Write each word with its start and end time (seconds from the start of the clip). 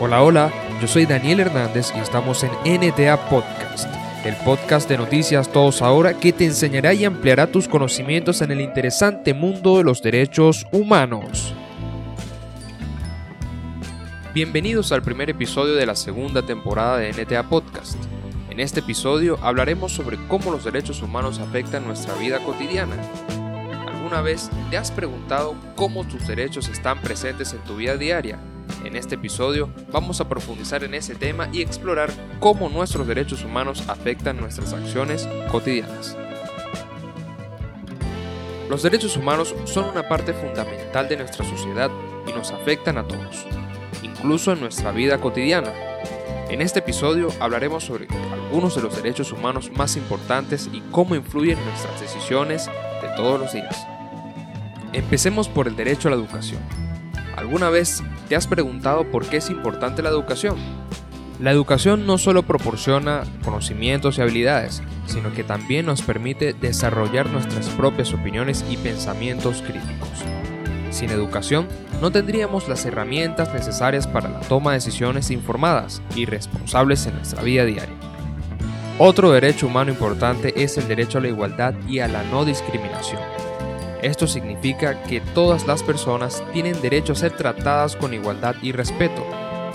Hola, 0.00 0.22
hola, 0.22 0.52
yo 0.80 0.88
soy 0.88 1.04
Daniel 1.04 1.40
Hernández 1.40 1.92
y 1.94 1.98
estamos 1.98 2.42
en 2.42 2.50
NTA 2.64 3.28
Podcast, 3.28 3.86
el 4.24 4.34
podcast 4.36 4.88
de 4.88 4.96
noticias 4.96 5.52
Todos 5.52 5.82
Ahora 5.82 6.14
que 6.14 6.32
te 6.32 6.46
enseñará 6.46 6.94
y 6.94 7.04
ampliará 7.04 7.46
tus 7.46 7.68
conocimientos 7.68 8.40
en 8.40 8.50
el 8.50 8.60
interesante 8.60 9.34
mundo 9.34 9.76
de 9.76 9.84
los 9.84 10.00
derechos 10.00 10.66
humanos. 10.72 11.54
Bienvenidos 14.32 14.92
al 14.92 15.02
primer 15.02 15.28
episodio 15.28 15.74
de 15.74 15.86
la 15.86 15.96
segunda 15.96 16.42
temporada 16.42 16.98
de 16.98 17.12
NTA 17.12 17.42
Podcast. 17.48 17.96
En 18.48 18.60
este 18.60 18.80
episodio 18.80 19.38
hablaremos 19.42 19.92
sobre 19.92 20.18
cómo 20.28 20.50
los 20.50 20.64
derechos 20.64 21.02
humanos 21.02 21.38
afectan 21.40 21.86
nuestra 21.86 22.14
vida 22.14 22.38
cotidiana. 22.38 22.96
¿Alguna 24.10 24.28
vez 24.28 24.50
te 24.70 24.76
has 24.76 24.90
preguntado 24.90 25.54
cómo 25.76 26.02
tus 26.02 26.26
derechos 26.26 26.68
están 26.68 27.00
presentes 27.00 27.52
en 27.52 27.60
tu 27.60 27.76
vida 27.76 27.96
diaria? 27.96 28.40
En 28.84 28.96
este 28.96 29.14
episodio 29.14 29.70
vamos 29.92 30.20
a 30.20 30.28
profundizar 30.28 30.82
en 30.82 30.94
ese 30.94 31.14
tema 31.14 31.48
y 31.52 31.62
explorar 31.62 32.10
cómo 32.40 32.68
nuestros 32.68 33.06
derechos 33.06 33.44
humanos 33.44 33.84
afectan 33.86 34.40
nuestras 34.40 34.72
acciones 34.72 35.28
cotidianas. 35.52 36.16
Los 38.68 38.82
derechos 38.82 39.16
humanos 39.16 39.54
son 39.64 39.84
una 39.90 40.08
parte 40.08 40.32
fundamental 40.32 41.08
de 41.08 41.16
nuestra 41.16 41.44
sociedad 41.44 41.88
y 42.26 42.32
nos 42.32 42.50
afectan 42.50 42.98
a 42.98 43.06
todos, 43.06 43.46
incluso 44.02 44.50
en 44.50 44.60
nuestra 44.60 44.90
vida 44.90 45.20
cotidiana. 45.20 45.72
En 46.48 46.62
este 46.62 46.80
episodio 46.80 47.28
hablaremos 47.38 47.84
sobre 47.84 48.08
algunos 48.32 48.74
de 48.74 48.82
los 48.82 48.96
derechos 48.96 49.30
humanos 49.30 49.70
más 49.70 49.96
importantes 49.96 50.68
y 50.72 50.80
cómo 50.90 51.14
influyen 51.14 51.56
en 51.56 51.64
nuestras 51.64 52.00
decisiones 52.00 52.66
de 52.66 53.08
todos 53.16 53.38
los 53.38 53.52
días. 53.52 53.86
Empecemos 54.92 55.48
por 55.48 55.68
el 55.68 55.76
derecho 55.76 56.08
a 56.08 56.10
la 56.10 56.16
educación. 56.16 56.60
¿Alguna 57.36 57.70
vez 57.70 58.02
te 58.28 58.36
has 58.36 58.46
preguntado 58.46 59.10
por 59.10 59.24
qué 59.26 59.36
es 59.36 59.48
importante 59.48 60.02
la 60.02 60.08
educación? 60.08 60.56
La 61.38 61.52
educación 61.52 62.06
no 62.06 62.18
solo 62.18 62.42
proporciona 62.42 63.22
conocimientos 63.44 64.18
y 64.18 64.20
habilidades, 64.20 64.82
sino 65.06 65.32
que 65.32 65.44
también 65.44 65.86
nos 65.86 66.02
permite 66.02 66.52
desarrollar 66.52 67.30
nuestras 67.30 67.68
propias 67.70 68.12
opiniones 68.12 68.64
y 68.68 68.76
pensamientos 68.76 69.62
críticos. 69.62 70.08
Sin 70.90 71.10
educación, 71.10 71.68
no 72.02 72.10
tendríamos 72.10 72.68
las 72.68 72.84
herramientas 72.84 73.54
necesarias 73.54 74.06
para 74.06 74.28
la 74.28 74.40
toma 74.40 74.72
de 74.72 74.78
decisiones 74.78 75.30
informadas 75.30 76.02
y 76.16 76.26
responsables 76.26 77.06
en 77.06 77.14
nuestra 77.14 77.42
vida 77.42 77.64
diaria. 77.64 77.96
Otro 78.98 79.30
derecho 79.30 79.66
humano 79.66 79.92
importante 79.92 80.62
es 80.62 80.76
el 80.76 80.88
derecho 80.88 81.18
a 81.18 81.20
la 81.22 81.28
igualdad 81.28 81.74
y 81.88 82.00
a 82.00 82.08
la 82.08 82.22
no 82.24 82.44
discriminación. 82.44 83.49
Esto 84.02 84.26
significa 84.26 85.02
que 85.02 85.20
todas 85.20 85.66
las 85.66 85.82
personas 85.82 86.42
tienen 86.52 86.80
derecho 86.80 87.12
a 87.12 87.16
ser 87.16 87.32
tratadas 87.36 87.96
con 87.96 88.14
igualdad 88.14 88.54
y 88.62 88.72
respeto, 88.72 89.26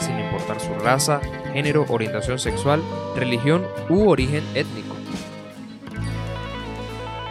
sin 0.00 0.18
importar 0.18 0.60
su 0.60 0.72
raza, 0.74 1.20
género, 1.52 1.84
orientación 1.88 2.38
sexual, 2.38 2.82
religión 3.16 3.66
u 3.90 4.08
origen 4.08 4.42
étnico. 4.54 4.94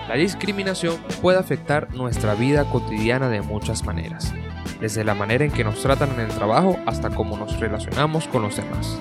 La 0.07 0.15
discriminación 0.15 0.97
puede 1.23 1.39
afectar 1.39 1.91
nuestra 1.95 2.35
vida 2.35 2.65
cotidiana 2.65 3.29
de 3.29 3.41
muchas 3.41 3.83
maneras, 3.83 4.31
desde 4.79 5.03
la 5.03 5.15
manera 5.15 5.43
en 5.43 5.51
que 5.51 5.63
nos 5.63 5.81
tratan 5.81 6.11
en 6.13 6.19
el 6.19 6.27
trabajo 6.27 6.77
hasta 6.85 7.09
cómo 7.09 7.35
nos 7.35 7.59
relacionamos 7.59 8.27
con 8.27 8.43
los 8.43 8.55
demás. 8.55 8.99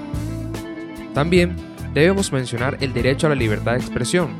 También 1.12 1.54
debemos 1.92 2.32
mencionar 2.32 2.78
el 2.80 2.94
derecho 2.94 3.26
a 3.26 3.30
la 3.30 3.36
libertad 3.36 3.72
de 3.72 3.80
expresión, 3.80 4.30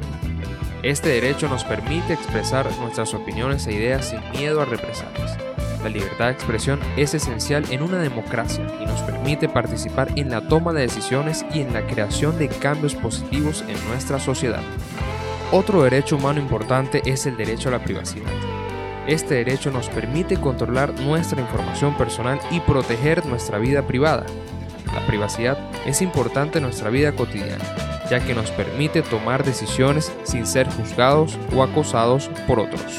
este 0.82 1.10
derecho 1.10 1.48
nos 1.48 1.62
permite 1.62 2.12
expresar 2.12 2.68
nuestras 2.80 3.14
opiniones 3.14 3.66
e 3.68 3.72
ideas 3.72 4.08
sin 4.08 4.20
miedo 4.32 4.60
a 4.60 4.64
represalias. 4.64 5.38
La 5.80 5.88
libertad 5.88 6.26
de 6.26 6.32
expresión 6.32 6.80
es 6.96 7.14
esencial 7.14 7.64
en 7.70 7.82
una 7.82 7.98
democracia 7.98 8.66
y 8.80 8.86
nos 8.86 9.00
permite 9.02 9.48
participar 9.48 10.08
en 10.16 10.30
la 10.30 10.40
toma 10.48 10.72
de 10.72 10.82
decisiones 10.82 11.44
y 11.54 11.60
en 11.60 11.72
la 11.72 11.86
creación 11.86 12.36
de 12.36 12.48
cambios 12.48 12.96
positivos 12.96 13.64
en 13.68 13.88
nuestra 13.88 14.18
sociedad. 14.18 14.62
Otro 15.52 15.82
derecho 15.84 16.16
humano 16.16 16.40
importante 16.40 17.02
es 17.04 17.26
el 17.26 17.36
derecho 17.36 17.68
a 17.68 17.72
la 17.72 17.84
privacidad. 17.84 18.30
Este 19.06 19.34
derecho 19.34 19.70
nos 19.70 19.88
permite 19.88 20.36
controlar 20.36 20.98
nuestra 21.00 21.40
información 21.40 21.96
personal 21.96 22.40
y 22.50 22.58
proteger 22.60 23.24
nuestra 23.26 23.58
vida 23.58 23.82
privada. 23.82 24.26
La 24.92 25.06
privacidad 25.06 25.58
es 25.86 26.02
importante 26.02 26.58
en 26.58 26.64
nuestra 26.64 26.90
vida 26.90 27.12
cotidiana 27.12 27.91
ya 28.10 28.20
que 28.20 28.34
nos 28.34 28.50
permite 28.50 29.02
tomar 29.02 29.44
decisiones 29.44 30.12
sin 30.24 30.46
ser 30.46 30.68
juzgados 30.70 31.38
o 31.54 31.62
acosados 31.62 32.30
por 32.46 32.60
otros. 32.60 32.98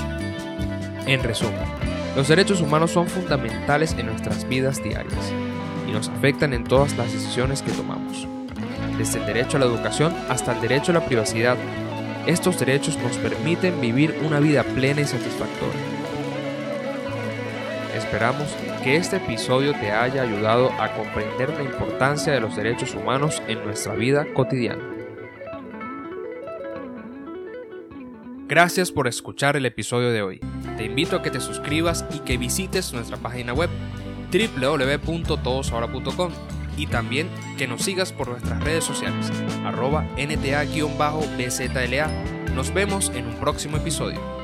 En 1.06 1.22
resumen, 1.22 1.60
los 2.16 2.28
derechos 2.28 2.62
humanos 2.62 2.92
son 2.92 3.08
fundamentales 3.08 3.94
en 3.98 4.08
nuestras 4.08 4.48
vidas 4.48 4.82
diarias 4.84 5.32
y 5.88 5.92
nos 5.92 6.10
afectan 6.10 6.54
en 6.54 6.64
todas 6.64 6.96
las 6.98 7.12
decisiones 7.12 7.62
que 7.62 7.72
tomamos. 7.72 8.28
Desde 8.98 9.20
el 9.20 9.26
derecho 9.26 9.58
a 9.58 9.60
la 9.60 9.66
educación 9.66 10.14
hasta 10.30 10.54
el 10.54 10.62
derecho 10.62 10.92
a 10.92 10.96
la 10.96 11.06
privacidad, 11.06 11.58
estos 12.28 12.60
derechos 12.60 12.98
nos 13.00 13.18
permiten 13.18 13.82
vivir 13.82 14.20
una 14.26 14.40
vida 14.40 14.64
plena 14.64 15.02
y 15.02 15.06
satisfactoria. 15.06 15.93
Esperamos 17.94 18.48
que 18.84 18.96
este 18.96 19.18
episodio 19.18 19.74
te 19.74 19.92
haya 19.92 20.24
ayudado 20.24 20.72
a 20.80 20.94
comprender 20.94 21.50
la 21.50 21.64
importancia 21.64 22.34
de 22.34 22.40
los 22.40 22.56
derechos 22.56 22.96
humanos 22.96 23.42
en 23.48 23.64
nuestra 23.64 23.94
vida 23.94 24.26
cotidiana. 24.34 24.84
Gracias 28.48 28.92
por 28.92 29.08
escuchar 29.08 29.56
el 29.58 29.66
episodio 29.66 30.12
de 30.12 30.22
hoy. 30.22 30.42
Te 30.76 30.86
invito 30.86 31.16
a 31.16 31.22
que 31.22 31.30
te 31.30 31.40
suscribas 31.40 32.04
y 32.14 32.20
que 32.20 32.38
visites 32.38 32.94
nuestra 32.94 33.18
página 33.18 33.54
web 33.54 33.70
www.todosahora.com 34.32 36.32
y 36.78 36.88
también 36.88 37.30
que 37.58 37.68
nos 37.68 37.84
sigas 37.84 38.12
por 38.12 38.28
nuestras 38.28 38.62
redes 38.64 38.84
sociales 38.84 39.32
arroba 39.66 40.08
nta-bzla. 40.18 42.10
Nos 42.56 42.74
vemos 42.74 43.12
en 43.16 43.28
un 43.28 43.36
próximo 43.36 43.78
episodio. 43.78 44.43